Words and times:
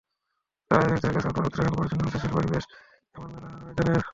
তারা 0.71 0.81
আয়োজকদের 0.83 1.13
কাছে 1.15 1.27
অনুরোধ 1.29 1.53
রাখেন 1.57 1.73
পরিচ্ছন্ন 1.77 2.01
রুচিশীল 2.03 2.31
পরিবেশে 2.37 2.69
এমন 3.15 3.29
মেলা 3.33 3.47
আরও 3.49 3.65
আয়োজনের। 3.67 4.01